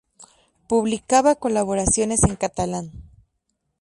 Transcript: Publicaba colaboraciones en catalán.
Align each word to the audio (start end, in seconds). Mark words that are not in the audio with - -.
Publicaba 0.67 1.35
colaboraciones 1.35 2.23
en 2.23 2.35
catalán. 2.35 2.91